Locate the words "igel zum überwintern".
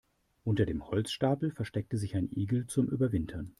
2.31-3.49